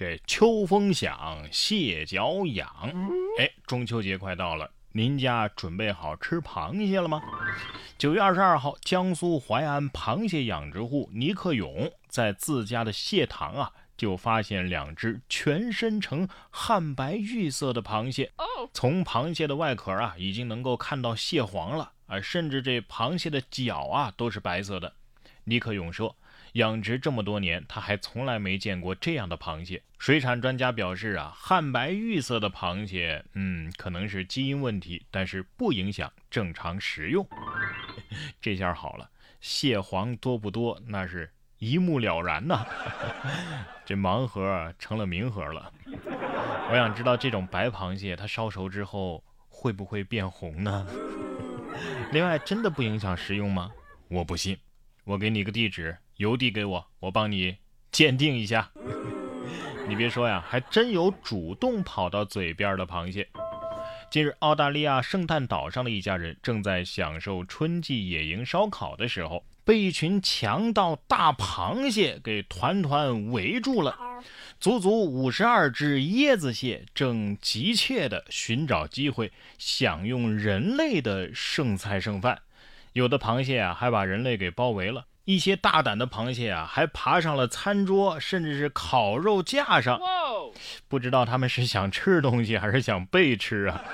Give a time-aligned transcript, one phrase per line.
[0.00, 2.66] 这秋风响，蟹脚痒。
[3.38, 7.20] 哎，中秋节快到了，您家准备好吃螃蟹了吗？
[7.98, 18.32] 九月二十二号，江苏淮安螃蟹养殖户尼克勇在自家的蟹塘啊，就发现两只全身呈汉白玉色的螃蟹。
[18.72, 24.94] 从螃蟹的外壳啊，已经能够看到蟹黄了啊，甚至这螃蟹的脚啊都是白色的。
[25.44, 26.16] 尼克勇说。
[26.54, 29.82] 养殖这么多年，他还从来没见过这样的螃蟹。
[29.98, 37.26] 水产专家表示啊，汉白玉色的螃蟹，嗯，可能是基因问题，但是不影响正常食用。
[38.40, 42.66] 这下好了，蟹黄多不多，那是一目了然呐。
[43.84, 45.72] 这盲盒成了明盒了。
[46.70, 50.86] 我想知道这种白螃蟹，它烧熟之后会不会变红呢？
[52.12, 53.70] 另外，真的不影响食用吗？
[54.08, 54.56] 我不信。
[55.10, 55.98] 我给你个地址。
[56.18, 57.56] 邮递给我，我帮你
[57.90, 58.70] 鉴定一下。
[59.88, 63.28] 你别说呀，还真有主动跑到嘴边的螃蟹。
[64.08, 73.98] 近日，澳大利亚圣诞岛上的一家人正在享受春季野营烧烤的时候，被一群强盗大螃蟹给团团围住了。
[74.60, 82.42] 足足五十二只椰子蟹正急切地寻找机会享用人类的剩菜剩饭，
[82.92, 85.06] 有的螃蟹啊，还把人类给包围了。
[85.24, 90.00] 一些大胆的螃蟹啊，还爬上了餐桌，甚至是烤肉架上。
[90.88, 93.84] 不知道他们是想吃东西还是想被吃啊？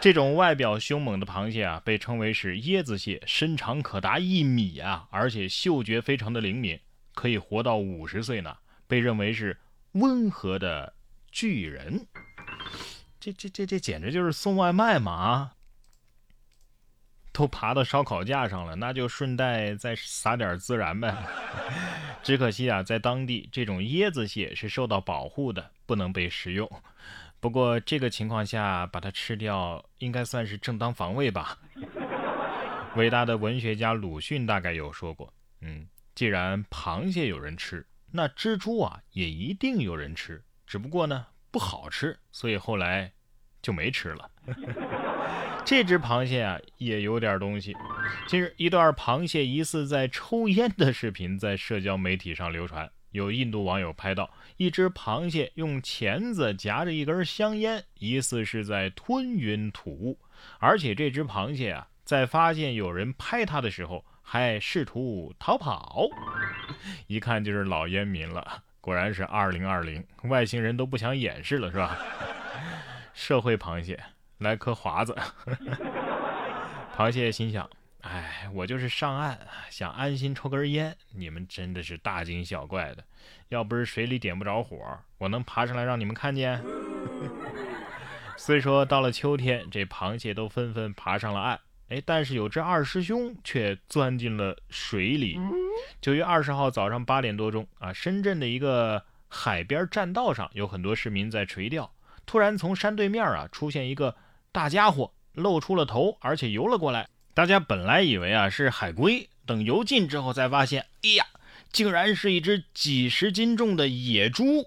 [0.00, 6.78] 这种外表凶猛的螃蟹啊，被称为是椰子蟹，身长可达一米啊，而且嗅觉非常的灵敏，
[7.14, 9.58] 可以活到五十岁呢，被认为是
[9.92, 10.92] 温和的
[11.30, 12.06] 巨人。
[13.18, 15.52] 这这这这简直就是送外卖嘛啊！
[17.40, 21.16] 都爬到烧烤架上了，那就顺带再撒点孜然呗。
[22.22, 26.70] 只可惜啊，在当地这种椰子蟹是受到保护的，不能被食用。
[27.40, 31.56] 不过这个情况下把它吃掉，应该算是正当防卫吧。
[32.96, 35.32] 伟大的文学家鲁迅大概有说过，
[35.62, 43.10] 嗯，既然螃蟹有人吃，那蜘蛛啊也一定有人吃，只不过呢不好吃，所以后来
[43.62, 44.30] 就没吃了。
[45.64, 47.76] 这只螃蟹啊，也有点东西。
[48.26, 52.90] 近日，一段螃蟹疑似在抽烟的视频在社交媒体上流传。
[53.12, 60.18] 有印度网友拍到一只螃蟹用钳子夹着一根香烟，疑似是在吞云吐雾。
[60.58, 66.08] 而且这只螃蟹啊，在发现有人拍它的时候，还试图逃跑。
[67.06, 68.62] 一看就是老烟民了。
[68.80, 71.98] 果然是二零二零，外星人都不想掩饰了，是吧？
[73.12, 74.00] 社会螃蟹。
[74.40, 75.14] 来颗华子，
[76.96, 77.68] 螃蟹心想：
[78.00, 83.04] 哎，我就是上岸想安心抽根烟，你们真的是大惊小怪的。
[83.50, 84.78] 要不是水里点不着火，
[85.18, 86.62] 我能爬上来让你们看见？
[88.38, 95.38] 虽说到了秋天，这螃蟹都纷纷爬上了岸，哎，但是有只二师兄却钻进了水里。
[96.00, 101.92] 九月二十号早上八点多钟啊，深圳的一个海边栈道上有很多市民在垂钓，
[102.24, 104.16] 突然从山对面啊出现一个。
[104.52, 107.08] 大家伙露出了头，而且游了过来。
[107.34, 111.24] 大家本来以为啊是海龟，等游近之后才发现，哎呀，
[111.72, 114.66] 竟然是一只几十斤重的野猪。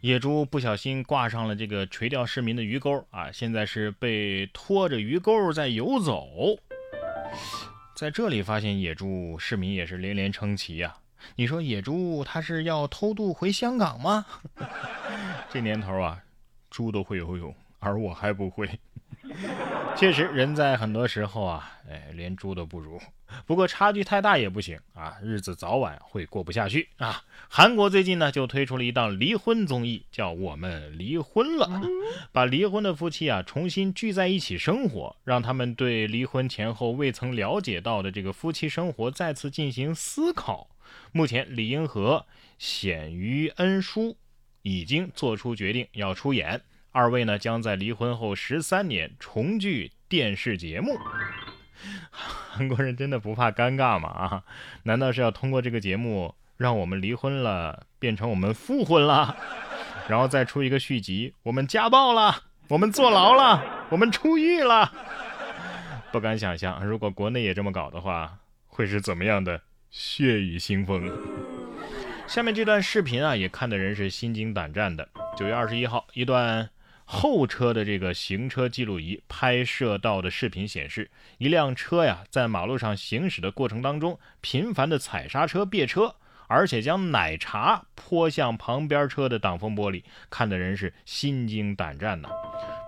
[0.00, 6.26] 野猪不小心挂上了这个垂钓市民的鱼钩啊，现在是被拖着鱼钩在游走。
[7.94, 10.96] 在这里发现野猪，市民也是连连称奇呀。
[11.34, 14.24] 你说野猪它是要偷渡回香港吗？
[15.52, 16.18] 这年头啊，
[16.70, 17.54] 猪都会游泳。
[17.86, 18.68] 而我还不会，
[19.96, 23.00] 确实，人在很多时候啊，哎，连猪都不如。
[23.44, 27.22] 不过差距太大也不行啊，日子早晚会过不下去啊。
[27.48, 31.66] 韩国最近呢就推出了一档离婚综艺，叫《我们离婚了》，
[32.32, 40.68] 把离婚的夫妻啊重新聚在一起生活，让他们对离婚前后未曾了解到的这个夫妻生活再次进行思考。
[41.12, 42.26] 目前，李英和、
[42.58, 44.16] 显于恩淑
[44.62, 46.60] 已经做出决定要出演。
[46.96, 50.98] 二位呢将在离婚后十三年重聚电视节目。
[52.10, 54.08] 韩国人真的不怕尴尬吗？
[54.08, 54.42] 啊，
[54.84, 59.36] 难道是要通过这个节目让我们离婚了变成我们复婚了，
[60.08, 61.34] 然后再出一个续集？
[61.42, 64.90] 我们家暴了，我们坐牢了，我们出狱了？
[66.10, 68.38] 不敢想象，如果国内也这么搞的话，
[68.68, 69.60] 会是怎么样的
[69.90, 71.12] 血雨腥风？
[72.26, 75.06] 下面这段视频啊，也看的人是心惊胆战的。
[75.36, 76.70] 九月二十一号，一段。
[77.08, 81.08] 后车的这个行车记录仪拍摄到的视频显示，
[81.38, 86.16] 一辆车呀在马路上行驶的过程当中，频繁的踩刹车、别车，
[86.48, 92.28] 而且将奶茶泼向旁边车的挡风玻璃，看的人是心惊胆战呐。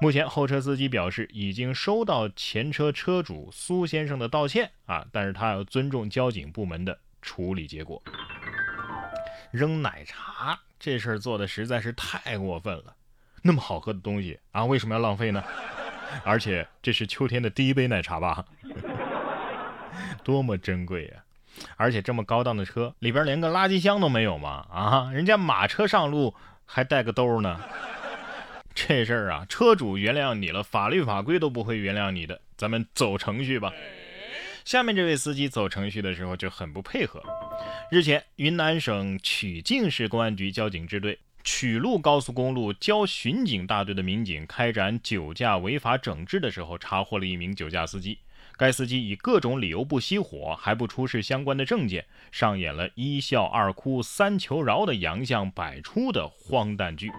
[0.01, 8.03] 目前后车司机表示已经收到前车车主苏先生的道歉啊，但是他要尊重交警部门的处理结果。
[9.53, 12.95] 扔奶茶这事儿做的实在是太过分了，
[13.43, 15.43] 那么好喝的东西啊，为什么要浪费呢？
[16.25, 18.45] 而且这是秋天的第一杯奶茶吧？
[20.25, 21.23] 多么珍贵呀！
[21.77, 24.67] 而且这么高档的车里边连个垃圾箱都没有吗？
[24.71, 27.61] 啊，人家马车上路还带个兜呢。
[28.75, 32.41] 这事儿啊，车主原谅你了，法律法规都不会原谅你的。
[32.57, 33.73] 咱们走程序吧。
[34.65, 37.23] 下面这位司机走程序的时候就很不配合。
[37.91, 41.19] 日前，云南省曲靖市公安局交警支队
[41.51, 48.19] 曲路高速公路交巡警大队的民警开展酒驾违法整治的时候，查获了一名酒驾司机。
[48.59, 57.11] 该司机以各种理由不熄火，还不出示相关的证件，上演了一笑二哭三求饶的洋相百出的荒诞剧。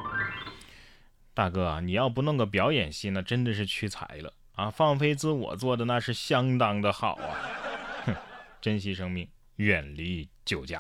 [1.33, 4.69] 大哥，你要不弄个表演戏，那真的是屈才了啊！
[4.69, 8.13] 放飞自我做的那是相当的好啊！
[8.61, 10.79] 珍惜生命，远离酒驾。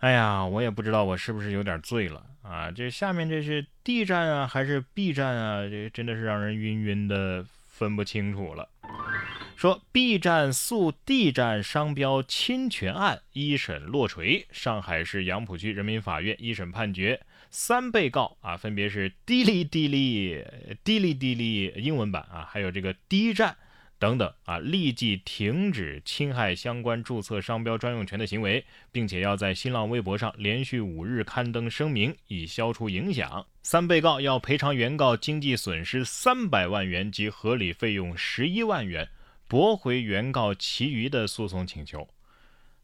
[0.00, 2.70] 哎呀，我也不知道我是不是有点醉了啊！
[2.70, 5.66] 这下面这是 D 站啊，还是 B 站啊？
[5.66, 8.68] 这真的是让人晕晕的，分不清楚了。
[9.56, 17.18] 说 B 站诉 D 站商标侵权案一审落锤，上海市杨浦区人民法院一审判决，
[17.50, 20.44] 三被告啊，分别是滴哩滴哩、
[20.84, 23.56] 滴哩滴哩英文版啊，还有这个 D 站
[23.98, 33.46] 等等啊，立即停止侵害相关注册商标专用权的行为，并且要在新浪微博上连续五日刊登声明，以消除影响。
[33.62, 39.08] 三被告要赔偿原告经济损失三百万元及合理费用十一万元。
[39.48, 42.08] 驳回原告其余的诉讼请求。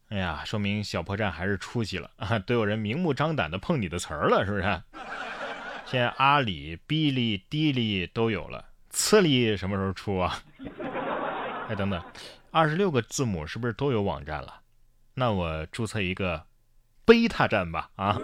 [0.07, 2.39] 哎呀，说明小破站还是出息了 啊！
[2.39, 4.63] 都有人明目张胆的碰你的词儿了，是不是？
[5.85, 10.41] 现在阿里、哔哩、滴哩都有了，次哩什么时候出啊？
[11.69, 12.03] 哎，等等，
[12.51, 14.61] 二十六个字母是不是都有网站了？
[15.13, 16.45] 那我注册一个
[17.05, 18.17] 贝塔站吧啊！